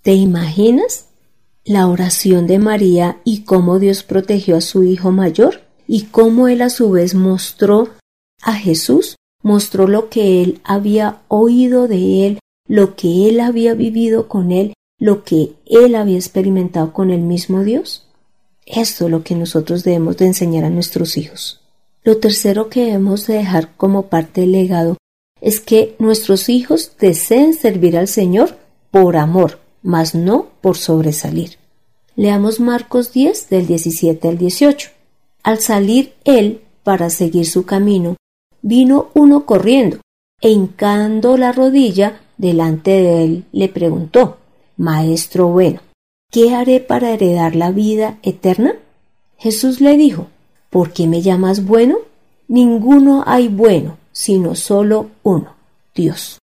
¿Te 0.00 0.14
imaginas 0.14 1.08
la 1.66 1.88
oración 1.88 2.46
de 2.46 2.58
María 2.58 3.18
y 3.22 3.42
cómo 3.42 3.78
Dios 3.78 4.02
protegió 4.02 4.56
a 4.56 4.62
su 4.62 4.82
hijo 4.82 5.12
mayor 5.12 5.60
y 5.86 6.04
cómo 6.04 6.48
él 6.48 6.62
a 6.62 6.70
su 6.70 6.90
vez 6.90 7.14
mostró 7.14 7.90
a 8.42 8.54
Jesús, 8.54 9.16
mostró 9.42 9.88
lo 9.88 10.08
que 10.08 10.42
él 10.42 10.62
había 10.64 11.20
oído 11.28 11.86
de 11.86 12.26
él, 12.26 12.38
lo 12.66 12.96
que 12.96 13.28
él 13.28 13.40
había 13.40 13.74
vivido 13.74 14.26
con 14.26 14.52
él, 14.52 14.72
lo 14.98 15.22
que 15.22 15.52
él 15.66 15.96
había 15.96 16.16
experimentado 16.16 16.94
con 16.94 17.10
el 17.10 17.20
mismo 17.20 17.62
Dios. 17.62 18.03
Esto 18.66 19.06
es 19.06 19.10
lo 19.10 19.22
que 19.22 19.34
nosotros 19.34 19.84
debemos 19.84 20.16
de 20.16 20.26
enseñar 20.26 20.64
a 20.64 20.70
nuestros 20.70 21.16
hijos. 21.16 21.60
Lo 22.02 22.18
tercero 22.18 22.68
que 22.68 22.84
debemos 22.84 23.26
de 23.26 23.34
dejar 23.34 23.74
como 23.76 24.06
parte 24.06 24.42
del 24.42 24.52
legado 24.52 24.96
es 25.40 25.60
que 25.60 25.94
nuestros 25.98 26.48
hijos 26.48 26.92
deseen 26.98 27.54
servir 27.54 27.96
al 27.96 28.08
Señor 28.08 28.56
por 28.90 29.16
amor, 29.16 29.60
mas 29.82 30.14
no 30.14 30.48
por 30.60 30.76
sobresalir. 30.76 31.58
Leamos 32.16 32.60
Marcos 32.60 33.12
10 33.12 33.50
del 33.50 33.66
17 33.66 34.28
al 34.28 34.38
18. 34.38 34.90
Al 35.42 35.58
salir 35.58 36.14
él 36.24 36.62
para 36.82 37.10
seguir 37.10 37.46
su 37.46 37.66
camino, 37.66 38.16
vino 38.62 39.10
uno 39.14 39.44
corriendo 39.44 39.98
e 40.40 40.50
hincando 40.50 41.36
la 41.36 41.52
rodilla 41.52 42.20
delante 42.38 42.90
de 42.90 43.24
él 43.24 43.44
le 43.52 43.68
preguntó, 43.68 44.38
Maestro 44.76 45.48
bueno, 45.48 45.80
¿qué 46.34 46.52
haré 46.52 46.80
para 46.80 47.12
heredar 47.12 47.54
la 47.54 47.70
vida 47.70 48.18
eterna? 48.24 48.74
Jesús 49.38 49.80
le 49.80 49.96
dijo, 49.96 50.26
¿por 50.68 50.92
qué 50.92 51.06
me 51.06 51.22
llamas 51.22 51.64
bueno? 51.64 51.98
Ninguno 52.48 53.22
hay 53.24 53.46
bueno, 53.46 53.98
sino 54.10 54.56
solo 54.56 55.10
uno, 55.22 55.54
Dios. 55.94 56.40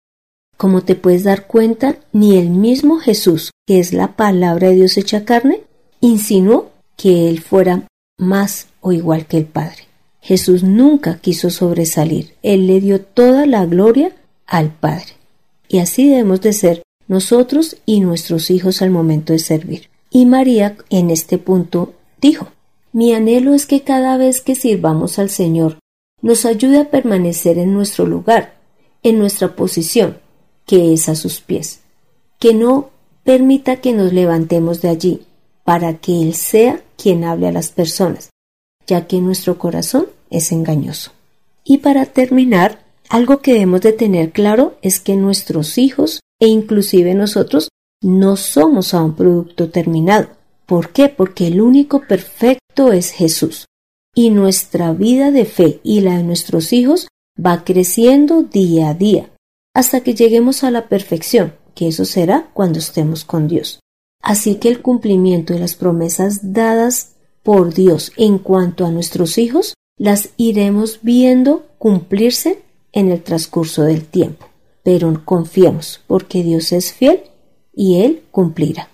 Como 0.55 0.79
te 0.79 0.95
puedes 0.95 1.25
dar 1.25 1.45
cuenta, 1.45 1.97
ni 2.13 2.37
el 2.37 2.51
mismo 2.51 2.99
Jesús, 2.99 3.51
que 3.67 3.81
es 3.81 3.91
la 3.91 4.15
palabra 4.15 4.69
de 4.69 4.75
Dios 4.75 4.95
hecha 4.95 5.25
carne, 5.25 5.63
insinuó 5.99 6.69
que 6.95 7.27
él 7.27 7.41
fuera 7.41 7.85
más 8.17 8.67
o 8.79 8.93
igual 8.93 9.25
que 9.25 9.39
el 9.39 9.45
Padre. 9.45 9.89
Jesús 10.21 10.63
nunca 10.63 11.19
quiso 11.19 11.49
sobresalir, 11.49 12.35
él 12.43 12.65
le 12.65 12.79
dio 12.79 13.01
toda 13.01 13.45
la 13.45 13.65
gloria 13.65 14.15
al 14.47 14.71
Padre. 14.71 15.17
Y 15.67 15.79
así 15.79 16.07
debemos 16.07 16.39
de 16.39 16.53
ser 16.53 16.81
nosotros 17.11 17.75
y 17.85 17.99
nuestros 17.99 18.49
hijos 18.49 18.81
al 18.81 18.89
momento 18.89 19.33
de 19.33 19.39
servir. 19.39 19.89
Y 20.09 20.25
María 20.25 20.77
en 20.89 21.09
este 21.09 21.37
punto 21.37 21.93
dijo, 22.21 22.47
mi 22.93 23.13
anhelo 23.13 23.53
es 23.53 23.65
que 23.65 23.81
cada 23.81 24.15
vez 24.15 24.39
que 24.39 24.55
sirvamos 24.55 25.19
al 25.19 25.29
Señor 25.29 25.77
nos 26.21 26.45
ayude 26.45 26.79
a 26.79 26.89
permanecer 26.89 27.57
en 27.57 27.73
nuestro 27.73 28.05
lugar, 28.05 28.53
en 29.03 29.19
nuestra 29.19 29.57
posición, 29.57 30.19
que 30.65 30.93
es 30.93 31.09
a 31.09 31.15
sus 31.15 31.41
pies, 31.41 31.81
que 32.39 32.53
no 32.53 32.91
permita 33.25 33.81
que 33.81 33.91
nos 33.91 34.13
levantemos 34.13 34.81
de 34.81 34.87
allí, 34.87 35.21
para 35.65 35.97
que 35.97 36.21
Él 36.21 36.33
sea 36.33 36.81
quien 36.95 37.25
hable 37.25 37.49
a 37.49 37.51
las 37.51 37.71
personas, 37.71 38.29
ya 38.87 39.05
que 39.07 39.19
nuestro 39.19 39.57
corazón 39.57 40.07
es 40.29 40.53
engañoso. 40.53 41.11
Y 41.65 41.79
para 41.79 42.05
terminar, 42.05 42.85
algo 43.09 43.41
que 43.41 43.51
debemos 43.51 43.81
de 43.81 43.91
tener 43.91 44.31
claro 44.31 44.77
es 44.81 45.01
que 45.01 45.17
nuestros 45.17 45.77
hijos 45.77 46.21
e 46.41 46.47
inclusive 46.47 47.13
nosotros 47.13 47.69
no 48.01 48.35
somos 48.35 48.93
a 48.93 49.03
un 49.03 49.15
producto 49.15 49.69
terminado. 49.69 50.27
¿Por 50.65 50.89
qué? 50.89 51.07
Porque 51.07 51.47
el 51.47 51.61
único 51.61 52.01
perfecto 52.07 52.91
es 52.91 53.11
Jesús. 53.11 53.65
Y 54.13 54.31
nuestra 54.31 54.91
vida 54.91 55.31
de 55.31 55.45
fe 55.45 55.79
y 55.83 56.01
la 56.01 56.17
de 56.17 56.23
nuestros 56.23 56.73
hijos 56.73 57.07
va 57.39 57.63
creciendo 57.63 58.43
día 58.43 58.89
a 58.89 58.93
día 58.93 59.29
hasta 59.73 60.01
que 60.01 60.15
lleguemos 60.15 60.65
a 60.65 60.71
la 60.71 60.89
perfección, 60.89 61.53
que 61.75 61.87
eso 61.87 62.03
será 62.03 62.49
cuando 62.53 62.79
estemos 62.79 63.23
con 63.23 63.47
Dios. 63.47 63.79
Así 64.21 64.55
que 64.55 64.67
el 64.67 64.81
cumplimiento 64.81 65.53
de 65.53 65.59
las 65.59 65.75
promesas 65.75 66.53
dadas 66.53 67.13
por 67.43 67.73
Dios 67.73 68.11
en 68.17 68.37
cuanto 68.37 68.85
a 68.85 68.91
nuestros 68.91 69.37
hijos 69.37 69.75
las 69.97 70.29
iremos 70.37 70.99
viendo 71.03 71.67
cumplirse 71.77 72.63
en 72.91 73.11
el 73.11 73.23
transcurso 73.23 73.83
del 73.83 74.05
tiempo. 74.05 74.50
Pero 74.83 75.21
confiemos, 75.25 76.01
porque 76.07 76.43
Dios 76.43 76.71
es 76.71 76.93
fiel 76.93 77.23
y 77.73 78.01
Él 78.01 78.23
cumplirá. 78.31 78.89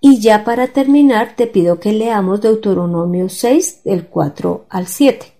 Y 0.00 0.20
ya 0.20 0.44
para 0.44 0.68
terminar, 0.68 1.34
te 1.36 1.46
pido 1.46 1.80
que 1.80 1.92
leamos 1.92 2.40
Deuteronomio 2.40 3.28
6 3.28 3.84
del 3.84 4.06
4 4.06 4.66
al 4.68 4.86
7. 4.86 5.32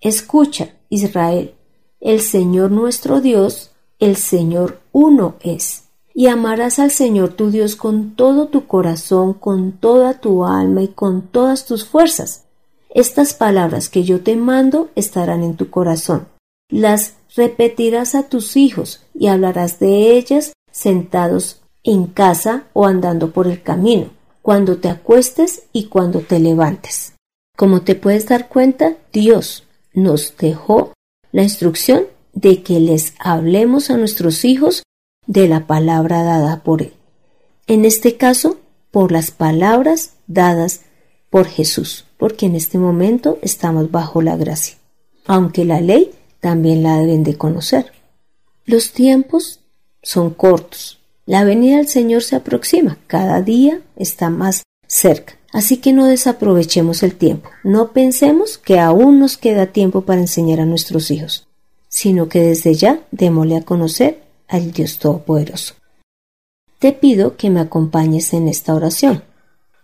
Escucha, 0.00 0.70
Israel, 0.88 1.54
el 2.00 2.20
Señor 2.20 2.70
nuestro 2.70 3.20
Dios 3.20 3.72
el 3.98 4.16
Señor 4.16 4.80
uno 4.92 5.34
es. 5.40 5.84
Y 6.14 6.28
amarás 6.28 6.78
al 6.78 6.90
Señor 6.90 7.30
tu 7.30 7.50
Dios 7.50 7.76
con 7.76 8.14
todo 8.14 8.46
tu 8.46 8.66
corazón, 8.66 9.34
con 9.34 9.72
toda 9.72 10.20
tu 10.20 10.44
alma 10.44 10.82
y 10.82 10.88
con 10.88 11.22
todas 11.22 11.66
tus 11.66 11.84
fuerzas. 11.84 12.44
Estas 12.90 13.34
palabras 13.34 13.88
que 13.88 14.04
yo 14.04 14.20
te 14.20 14.36
mando 14.36 14.88
estarán 14.94 15.42
en 15.42 15.56
tu 15.56 15.70
corazón. 15.70 16.26
Las 16.70 17.14
repetirás 17.34 18.14
a 18.14 18.28
tus 18.28 18.56
hijos 18.56 19.02
y 19.14 19.28
hablarás 19.28 19.78
de 19.78 20.16
ellas 20.16 20.52
sentados 20.70 21.62
en 21.82 22.06
casa 22.06 22.64
o 22.74 22.86
andando 22.86 23.32
por 23.32 23.46
el 23.46 23.62
camino, 23.62 24.10
cuando 24.42 24.76
te 24.76 24.88
acuestes 24.88 25.62
y 25.72 25.86
cuando 25.86 26.20
te 26.20 26.38
levantes. 26.38 27.14
Como 27.56 27.82
te 27.82 27.94
puedes 27.94 28.26
dar 28.28 28.48
cuenta, 28.48 28.96
Dios 29.12 29.64
nos 29.94 30.36
dejó 30.36 30.92
la 31.32 31.42
instrucción 31.42 32.06
de 32.34 32.62
que 32.62 32.80
les 32.80 33.14
hablemos 33.18 33.90
a 33.90 33.96
nuestros 33.96 34.44
hijos 34.44 34.82
de 35.26 35.48
la 35.48 35.66
palabra 35.66 36.22
dada 36.22 36.62
por 36.62 36.82
Él. 36.82 36.92
En 37.66 37.84
este 37.84 38.16
caso, 38.16 38.58
por 38.90 39.10
las 39.10 39.30
palabras 39.30 40.14
dadas 40.26 40.82
por 41.30 41.46
Jesús, 41.46 42.04
porque 42.16 42.46
en 42.46 42.54
este 42.54 42.78
momento 42.78 43.38
estamos 43.42 43.90
bajo 43.90 44.22
la 44.22 44.36
gracia, 44.36 44.76
aunque 45.26 45.64
la 45.64 45.80
ley 45.80 46.12
también 46.40 46.82
la 46.82 46.98
deben 46.98 47.24
de 47.24 47.36
conocer. 47.36 47.92
Los 48.64 48.92
tiempos 48.92 49.60
son 50.02 50.30
cortos. 50.30 51.00
La 51.26 51.44
venida 51.44 51.76
del 51.76 51.88
Señor 51.88 52.22
se 52.22 52.36
aproxima, 52.36 52.98
cada 53.06 53.42
día 53.42 53.82
está 53.96 54.30
más 54.30 54.62
cerca. 54.86 55.34
Así 55.52 55.78
que 55.78 55.92
no 55.92 56.06
desaprovechemos 56.06 57.02
el 57.02 57.14
tiempo, 57.14 57.50
no 57.64 57.92
pensemos 57.92 58.58
que 58.58 58.78
aún 58.78 59.18
nos 59.18 59.38
queda 59.38 59.66
tiempo 59.66 60.02
para 60.02 60.20
enseñar 60.20 60.60
a 60.60 60.66
nuestros 60.66 61.10
hijos 61.10 61.48
sino 61.88 62.28
que 62.28 62.40
desde 62.40 62.74
ya 62.74 63.00
démosle 63.10 63.56
a 63.56 63.64
conocer 63.64 64.22
al 64.46 64.72
Dios 64.72 64.98
Todopoderoso. 64.98 65.74
Te 66.78 66.92
pido 66.92 67.36
que 67.36 67.50
me 67.50 67.60
acompañes 67.60 68.32
en 68.34 68.46
esta 68.46 68.74
oración. 68.74 69.24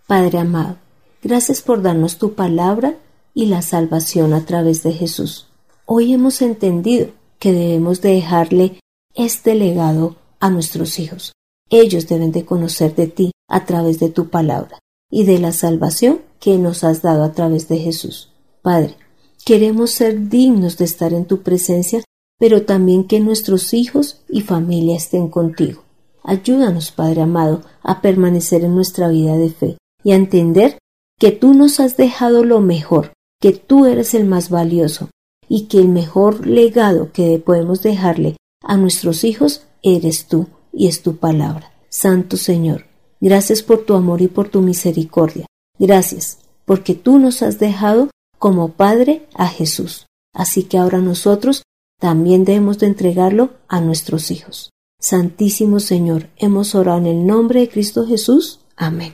Padre 0.06 0.38
amado, 0.38 0.76
gracias 1.22 1.60
por 1.60 1.82
darnos 1.82 2.18
tu 2.18 2.34
palabra 2.34 2.94
y 3.32 3.46
la 3.46 3.62
salvación 3.62 4.32
a 4.32 4.44
través 4.44 4.82
de 4.82 4.92
Jesús. 4.92 5.48
Hoy 5.86 6.12
hemos 6.12 6.42
entendido 6.42 7.08
que 7.38 7.52
debemos 7.52 8.00
dejarle 8.00 8.80
este 9.14 9.54
legado 9.54 10.16
a 10.40 10.50
nuestros 10.50 10.98
hijos. 10.98 11.32
Ellos 11.70 12.08
deben 12.08 12.32
de 12.32 12.44
conocer 12.44 12.94
de 12.94 13.06
ti 13.06 13.32
a 13.48 13.64
través 13.64 14.00
de 14.00 14.08
tu 14.08 14.28
palabra 14.28 14.78
y 15.10 15.24
de 15.24 15.38
la 15.38 15.52
salvación 15.52 16.20
que 16.40 16.58
nos 16.58 16.84
has 16.84 17.02
dado 17.02 17.22
a 17.22 17.32
través 17.32 17.68
de 17.68 17.78
Jesús. 17.78 18.30
Padre, 18.62 18.96
Queremos 19.44 19.90
ser 19.90 20.30
dignos 20.30 20.78
de 20.78 20.86
estar 20.86 21.12
en 21.12 21.26
tu 21.26 21.42
presencia, 21.42 22.02
pero 22.38 22.62
también 22.62 23.04
que 23.04 23.20
nuestros 23.20 23.74
hijos 23.74 24.22
y 24.26 24.40
familia 24.40 24.96
estén 24.96 25.28
contigo. 25.28 25.82
Ayúdanos, 26.22 26.92
Padre 26.92 27.20
amado, 27.20 27.62
a 27.82 28.00
permanecer 28.00 28.64
en 28.64 28.74
nuestra 28.74 29.08
vida 29.08 29.36
de 29.36 29.50
fe 29.50 29.76
y 30.02 30.12
a 30.12 30.14
entender 30.14 30.78
que 31.20 31.30
tú 31.30 31.52
nos 31.52 31.78
has 31.78 31.98
dejado 31.98 32.42
lo 32.42 32.60
mejor, 32.60 33.12
que 33.38 33.52
tú 33.52 33.84
eres 33.84 34.14
el 34.14 34.24
más 34.24 34.48
valioso 34.48 35.10
y 35.54 35.66
que 35.66 35.78
el 35.78 35.88
mejor 35.88 36.48
legado 36.48 37.12
que 37.12 37.38
podemos 37.38 37.80
dejarle 37.80 38.36
a 38.60 38.76
nuestros 38.76 39.22
hijos 39.22 39.62
eres 39.84 40.26
tú 40.26 40.48
y 40.72 40.88
es 40.88 41.00
tu 41.00 41.18
palabra. 41.18 41.70
Santo 41.88 42.36
Señor, 42.36 42.86
gracias 43.20 43.62
por 43.62 43.84
tu 43.84 43.94
amor 43.94 44.20
y 44.20 44.26
por 44.26 44.48
tu 44.48 44.62
misericordia. 44.62 45.46
Gracias 45.78 46.38
porque 46.64 46.96
tú 46.96 47.20
nos 47.20 47.40
has 47.42 47.60
dejado 47.60 48.10
como 48.36 48.72
Padre 48.72 49.28
a 49.32 49.46
Jesús. 49.46 50.06
Así 50.32 50.64
que 50.64 50.76
ahora 50.76 50.98
nosotros 50.98 51.62
también 52.00 52.44
debemos 52.44 52.80
de 52.80 52.88
entregarlo 52.88 53.50
a 53.68 53.80
nuestros 53.80 54.32
hijos. 54.32 54.70
Santísimo 54.98 55.78
Señor, 55.78 56.30
hemos 56.36 56.74
orado 56.74 56.98
en 56.98 57.06
el 57.06 57.26
nombre 57.26 57.60
de 57.60 57.68
Cristo 57.68 58.04
Jesús. 58.04 58.58
Amén. 58.74 59.12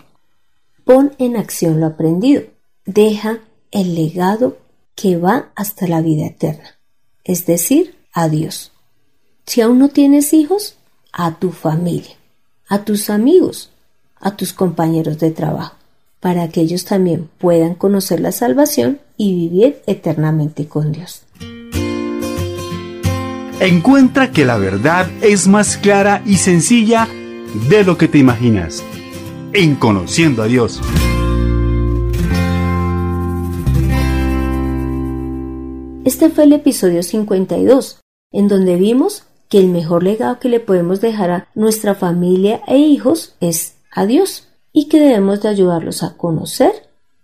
Pon 0.87 1.13
en 1.19 1.37
acción 1.37 1.81
lo 1.81 1.87
aprendido. 1.87 2.45
Deja 2.87 3.41
el 3.73 3.95
legado 3.95 4.57
que 5.01 5.17
va 5.17 5.51
hasta 5.55 5.87
la 5.87 6.01
vida 6.01 6.27
eterna, 6.27 6.77
es 7.25 7.47
decir, 7.47 7.95
a 8.13 8.29
Dios. 8.29 8.73
Si 9.47 9.61
aún 9.61 9.79
no 9.79 9.89
tienes 9.89 10.33
hijos, 10.33 10.77
a 11.13 11.39
tu 11.39 11.53
familia, 11.53 12.17
a 12.69 12.85
tus 12.85 13.11
amigos, 13.11 13.71
a 14.21 14.37
tus 14.37 14.53
compañeros 14.53 15.19
de 15.19 15.31
trabajo 15.31 15.77
para 16.21 16.49
que 16.49 16.61
ellos 16.61 16.85
también 16.85 17.31
puedan 17.39 17.75
conocer 17.75 18.21
la 18.21 18.31
salvación 18.31 19.01
y 19.17 19.35
vivir 19.35 19.81
eternamente 19.87 20.69
con 20.69 20.93
Dios. 20.93 21.23
Encuentra 23.59 24.31
que 24.31 24.45
la 24.45 24.59
verdad 24.59 25.11
es 25.23 25.49
más 25.49 25.79
clara 25.79 26.23
y 26.27 26.37
sencilla 26.37 27.09
de 27.69 27.85
lo 27.85 27.99
que 27.99 28.09
te 28.09 28.19
imaginas. 28.19 28.83
en 29.53 29.75
Conociendo 29.75 30.43
a 30.43 30.47
Dios. 30.47 30.81
Este 36.03 36.31
fue 36.31 36.45
el 36.45 36.55
episodio 36.55 37.03
52, 37.03 38.01
en 38.33 38.49
donde 38.49 38.77
vimos 38.77 39.25
que 39.51 39.59
el 39.59 39.69
mejor 39.69 40.03
legado 40.03 40.39
que 40.39 40.49
le 40.49 40.59
podemos 40.59 41.03
dejar 41.03 41.31
a 41.31 41.49
nuestra 41.55 41.95
familia 41.95 42.63
e 42.67 42.79
hijos 42.79 43.35
es 43.41 43.75
a 43.93 44.07
Dios 44.07 44.49
y 44.73 44.89
que 44.89 44.99
debemos 44.99 45.43
de 45.43 45.51
ayudarlos 45.51 46.03
a 46.03 46.17
conocer 46.17 46.73